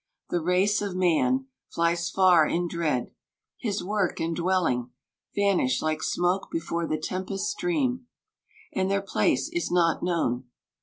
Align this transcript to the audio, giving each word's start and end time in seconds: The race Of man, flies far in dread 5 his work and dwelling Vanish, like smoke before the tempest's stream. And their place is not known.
The 0.31 0.41
race 0.41 0.81
Of 0.81 0.95
man, 0.95 1.45
flies 1.69 2.09
far 2.09 2.47
in 2.47 2.67
dread 2.67 3.09
5 3.09 3.13
his 3.59 3.83
work 3.83 4.19
and 4.19 4.35
dwelling 4.35 4.89
Vanish, 5.35 5.79
like 5.79 6.01
smoke 6.01 6.49
before 6.49 6.87
the 6.87 6.97
tempest's 6.97 7.51
stream. 7.51 8.07
And 8.73 8.89
their 8.89 9.03
place 9.03 9.47
is 9.53 9.69
not 9.69 10.01
known. 10.01 10.45